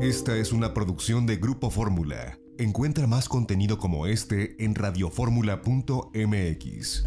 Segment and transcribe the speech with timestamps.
[0.00, 2.38] Esta es una producción de Grupo Fórmula.
[2.56, 7.04] Encuentra más contenido como este en radioformula.mx.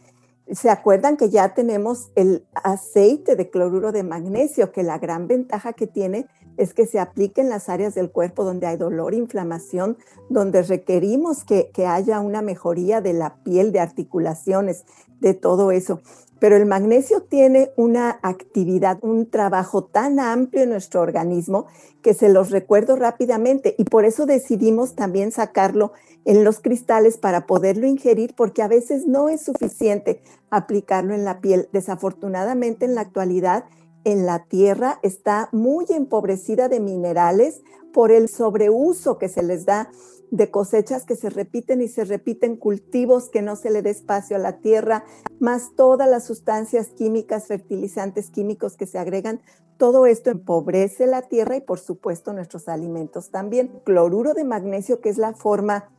[0.53, 5.73] ¿Se acuerdan que ya tenemos el aceite de cloruro de magnesio, que la gran ventaja
[5.73, 6.27] que tiene
[6.61, 9.97] es que se aplique en las áreas del cuerpo donde hay dolor, inflamación,
[10.29, 14.85] donde requerimos que, que haya una mejoría de la piel, de articulaciones,
[15.21, 16.01] de todo eso.
[16.39, 21.67] Pero el magnesio tiene una actividad, un trabajo tan amplio en nuestro organismo
[22.03, 25.93] que se los recuerdo rápidamente y por eso decidimos también sacarlo
[26.25, 31.41] en los cristales para poderlo ingerir porque a veces no es suficiente aplicarlo en la
[31.41, 31.69] piel.
[31.73, 33.65] Desafortunadamente en la actualidad
[34.05, 37.63] en la tierra está muy empobrecida de minerales
[37.93, 39.91] por el sobreuso que se les da
[40.31, 44.37] de cosechas que se repiten y se repiten, cultivos que no se le dé espacio
[44.37, 45.05] a la tierra,
[45.41, 49.41] más todas las sustancias químicas, fertilizantes químicos que se agregan.
[49.77, 53.81] Todo esto empobrece la tierra y por supuesto nuestros alimentos también.
[53.85, 55.91] Cloruro de magnesio, que es la forma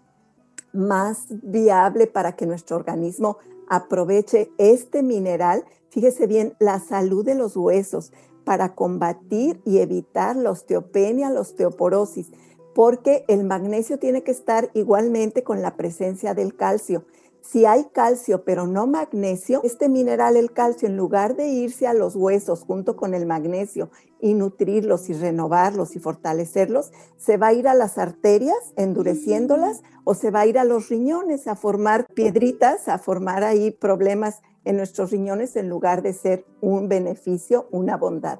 [0.74, 7.56] más viable para que nuestro organismo aproveche este mineral, fíjese bien, la salud de los
[7.56, 8.12] huesos
[8.44, 12.32] para combatir y evitar la osteopenia, la osteoporosis,
[12.74, 17.06] porque el magnesio tiene que estar igualmente con la presencia del calcio.
[17.42, 21.94] Si hay calcio pero no magnesio, este mineral, el calcio, en lugar de irse a
[21.94, 27.54] los huesos junto con el magnesio y nutrirlos y renovarlos y fortalecerlos, se va a
[27.54, 32.06] ir a las arterias endureciéndolas o se va a ir a los riñones a formar
[32.14, 37.98] piedritas, a formar ahí problemas en nuestros riñones en lugar de ser un beneficio, una
[37.98, 38.40] bondad.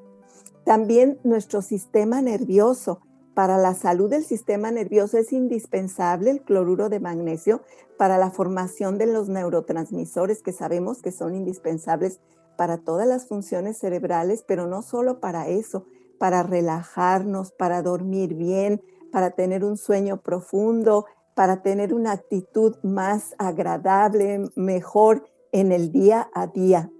[0.64, 3.00] También nuestro sistema nervioso
[3.34, 7.62] para la salud del sistema nervioso es indispensable el cloruro de magnesio
[7.96, 12.20] para la formación de los neurotransmisores que sabemos que son indispensables
[12.56, 15.86] para todas las funciones cerebrales, pero no solo para eso,
[16.18, 23.34] para relajarnos, para dormir bien, para tener un sueño profundo, para tener una actitud más
[23.38, 26.90] agradable, mejor en el día a día.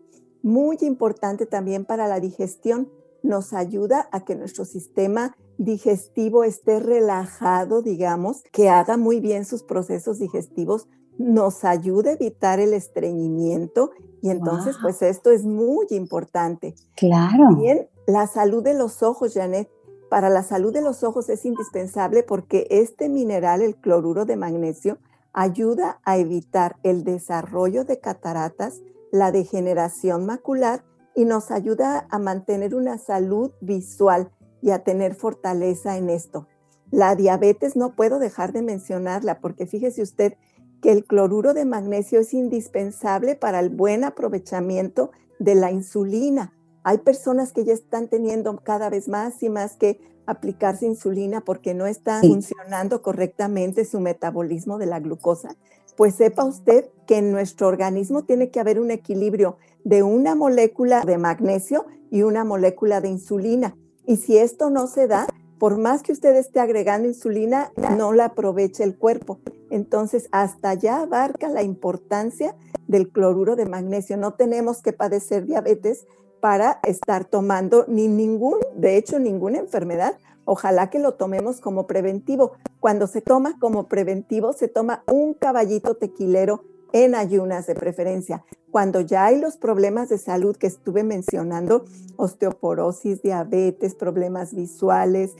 [0.42, 2.90] Muy importante también para la digestión,
[3.22, 9.62] nos ayuda a que nuestro sistema digestivo esté relajado, digamos, que haga muy bien sus
[9.62, 13.90] procesos digestivos, nos ayuda a evitar el estreñimiento
[14.22, 16.74] y entonces pues esto es muy importante.
[16.96, 17.56] Claro.
[17.56, 19.68] Bien, la salud de los ojos, Janet.
[20.08, 24.98] Para la salud de los ojos es indispensable porque este mineral, el cloruro de magnesio,
[25.32, 30.84] ayuda a evitar el desarrollo de cataratas, la degeneración macular
[31.14, 34.30] y nos ayuda a mantener una salud visual
[34.62, 36.46] y a tener fortaleza en esto.
[36.90, 40.34] La diabetes no puedo dejar de mencionarla porque fíjese usted
[40.80, 46.52] que el cloruro de magnesio es indispensable para el buen aprovechamiento de la insulina.
[46.84, 51.74] Hay personas que ya están teniendo cada vez más y más que aplicarse insulina porque
[51.74, 55.56] no está funcionando correctamente su metabolismo de la glucosa.
[55.96, 61.02] Pues sepa usted que en nuestro organismo tiene que haber un equilibrio de una molécula
[61.02, 63.76] de magnesio y una molécula de insulina.
[64.06, 65.26] Y si esto no se da,
[65.58, 69.38] por más que usted esté agregando insulina, no la aprovecha el cuerpo.
[69.70, 72.56] Entonces, hasta allá abarca la importancia
[72.88, 74.16] del cloruro de magnesio.
[74.16, 76.06] No tenemos que padecer diabetes
[76.40, 80.18] para estar tomando ni ningún, de hecho, ninguna enfermedad.
[80.44, 82.52] Ojalá que lo tomemos como preventivo.
[82.80, 88.44] Cuando se toma como preventivo, se toma un caballito tequilero en ayunas de preferencia.
[88.70, 91.84] Cuando ya hay los problemas de salud que estuve mencionando,
[92.16, 95.32] osteoporosis, diabetes, problemas visuales,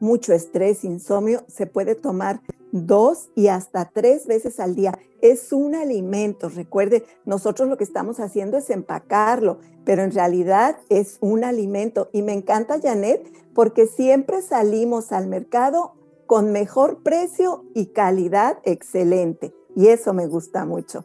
[0.00, 2.40] mucho estrés, insomnio, se puede tomar
[2.70, 4.96] dos y hasta tres veces al día.
[5.20, 6.48] Es un alimento.
[6.48, 12.08] Recuerde, nosotros lo que estamos haciendo es empacarlo, pero en realidad es un alimento.
[12.12, 15.94] Y me encanta, Janet, porque siempre salimos al mercado
[16.26, 19.54] con mejor precio y calidad excelente.
[19.78, 21.04] Y eso me gusta mucho.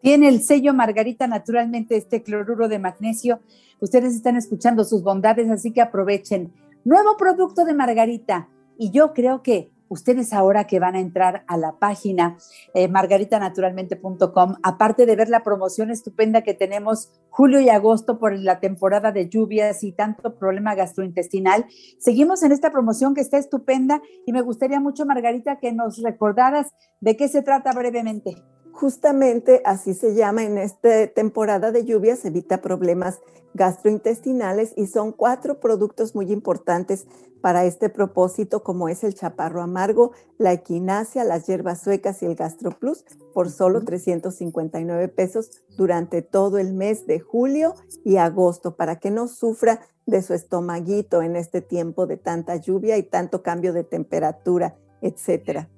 [0.00, 3.40] Tiene el sello Margarita naturalmente este cloruro de magnesio.
[3.78, 6.50] Ustedes están escuchando sus bondades, así que aprovechen
[6.82, 8.48] Nuevo producto de Margarita.
[8.78, 12.36] Y yo creo que ustedes ahora que van a entrar a la página
[12.74, 18.60] eh, margaritanaturalmente.com, aparte de ver la promoción estupenda que tenemos julio y agosto por la
[18.60, 21.66] temporada de lluvias y tanto problema gastrointestinal,
[21.98, 26.68] seguimos en esta promoción que está estupenda y me gustaría mucho, Margarita, que nos recordaras
[27.00, 28.36] de qué se trata brevemente.
[28.76, 33.20] Justamente así se llama en esta temporada de lluvias, evita problemas
[33.54, 37.06] gastrointestinales y son cuatro productos muy importantes
[37.40, 42.34] para este propósito, como es el chaparro amargo, la equinacia, las hierbas suecas y el
[42.34, 49.10] gastroplus, por solo 359 pesos durante todo el mes de julio y agosto, para que
[49.10, 53.84] no sufra de su estomaguito en este tiempo de tanta lluvia y tanto cambio de
[53.84, 55.70] temperatura, etcétera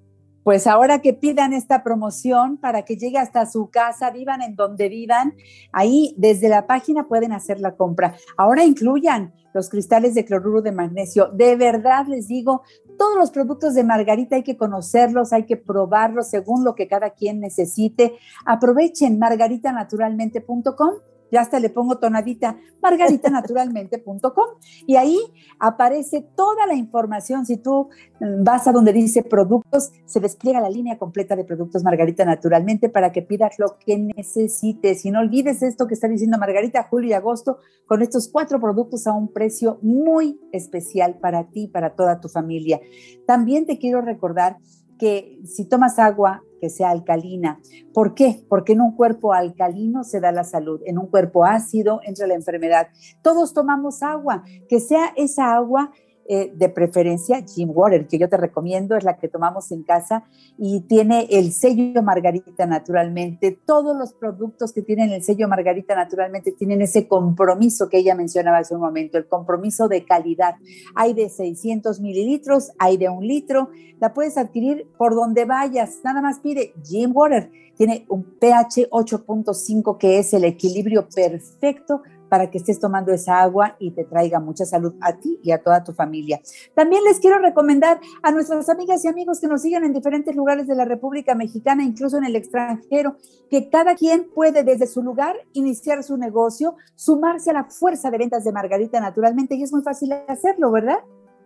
[0.48, 4.88] pues ahora que pidan esta promoción para que llegue hasta su casa, vivan en donde
[4.88, 5.34] vivan,
[5.72, 8.14] ahí desde la página pueden hacer la compra.
[8.38, 11.28] Ahora incluyan los cristales de cloruro de magnesio.
[11.34, 12.62] De verdad les digo,
[12.96, 17.10] todos los productos de Margarita hay que conocerlos, hay que probarlos según lo que cada
[17.10, 18.14] quien necesite.
[18.46, 20.94] Aprovechen margaritanaturalmente.com
[21.30, 24.46] ya hasta le pongo tonadita, margaritanaturalmente.com
[24.86, 25.18] y ahí
[25.58, 27.46] aparece toda la información.
[27.46, 27.88] Si tú
[28.20, 32.88] mm, vas a donde dice productos, se despliega la línea completa de productos Margarita Naturalmente
[32.88, 35.04] para que pidas lo que necesites.
[35.04, 39.06] Y no olvides esto que está diciendo Margarita, julio y agosto, con estos cuatro productos
[39.06, 42.80] a un precio muy especial para ti, para toda tu familia.
[43.26, 44.58] También te quiero recordar
[44.98, 47.60] que si tomas agua que sea alcalina.
[47.92, 48.44] ¿Por qué?
[48.48, 52.34] Porque en un cuerpo alcalino se da la salud, en un cuerpo ácido entra la
[52.34, 52.88] enfermedad.
[53.22, 55.90] Todos tomamos agua, que sea esa agua
[56.30, 60.24] eh, de preferencia, Jim Water, que yo te recomiendo, es la que tomamos en casa
[60.58, 63.58] y tiene el sello Margarita naturalmente.
[63.64, 68.58] Todos los productos que tienen el sello Margarita naturalmente tienen ese compromiso que ella mencionaba
[68.58, 70.56] hace un momento, el compromiso de calidad.
[70.94, 76.20] Hay de 600 mililitros, hay de un litro, la puedes adquirir por donde vayas, nada
[76.20, 77.50] más pide Jim Water.
[77.74, 83.76] Tiene un pH 8.5 que es el equilibrio perfecto para que estés tomando esa agua
[83.78, 86.40] y te traiga mucha salud a ti y a toda tu familia.
[86.74, 90.66] También les quiero recomendar a nuestras amigas y amigos que nos siguen en diferentes lugares
[90.66, 93.16] de la República Mexicana, incluso en el extranjero,
[93.50, 98.18] que cada quien puede desde su lugar iniciar su negocio, sumarse a la fuerza de
[98.18, 100.98] ventas de Margarita naturalmente y es muy fácil hacerlo, ¿verdad?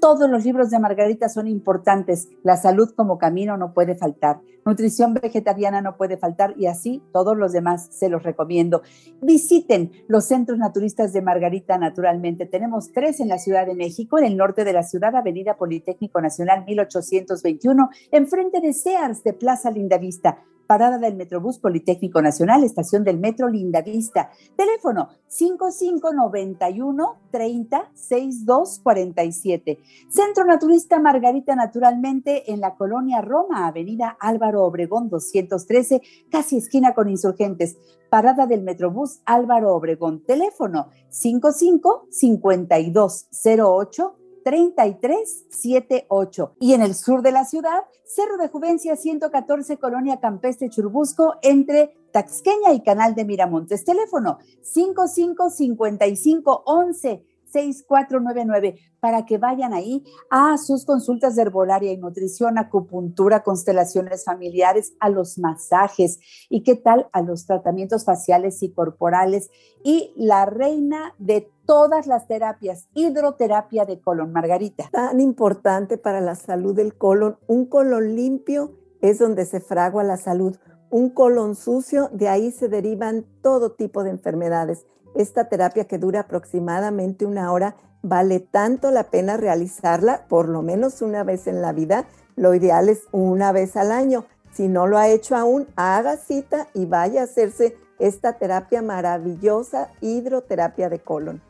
[0.00, 2.28] Todos los libros de Margarita son importantes.
[2.42, 4.40] La salud como camino no puede faltar.
[4.66, 8.82] Nutrición vegetariana no puede faltar y así todos los demás se los recomiendo.
[9.22, 12.46] Visiten los centros naturistas de Margarita naturalmente.
[12.46, 16.20] Tenemos tres en la Ciudad de México, en el norte de la ciudad, Avenida Politécnico
[16.20, 23.18] Nacional 1821, enfrente de Sears de Plaza Lindavista parada del Metrobús Politécnico Nacional, estación del
[23.18, 24.30] Metro Linda Vista.
[24.56, 29.78] Teléfono 5591 30 6247.
[30.08, 37.08] Centro Naturista Margarita Naturalmente en la colonia Roma, Avenida Álvaro Obregón 213, casi esquina con
[37.08, 37.76] insurgentes.
[38.10, 40.22] Parada del Metrobús Álvaro Obregón.
[40.24, 46.54] Teléfono 55 5208 3378.
[46.60, 51.92] Y en el sur de la ciudad, Cerro de Juvencia 114, Colonia Campestre Churbusco, entre
[52.12, 53.84] Taxqueña y Canal de Miramontes.
[53.84, 57.33] Teléfono 555511.
[57.54, 64.94] 6499 para que vayan ahí a sus consultas de herbolaria y nutrición, acupuntura, constelaciones familiares,
[65.00, 66.18] a los masajes
[66.48, 69.50] y qué tal a los tratamientos faciales y corporales
[69.82, 74.88] y la reina de todas las terapias, hidroterapia de colon, Margarita.
[74.90, 80.16] Tan importante para la salud del colon, un colon limpio es donde se fragua la
[80.16, 80.56] salud.
[80.90, 84.86] Un colon sucio, de ahí se derivan todo tipo de enfermedades.
[85.14, 91.02] Esta terapia que dura aproximadamente una hora vale tanto la pena realizarla por lo menos
[91.02, 92.04] una vez en la vida.
[92.36, 94.26] Lo ideal es una vez al año.
[94.52, 99.90] Si no lo ha hecho aún, haga cita y vaya a hacerse esta terapia maravillosa,
[100.00, 101.40] hidroterapia de colon.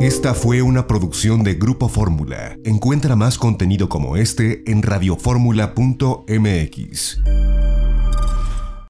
[0.00, 2.56] Esta fue una producción de Grupo Fórmula.
[2.64, 7.22] Encuentra más contenido como este en radioformula.mx.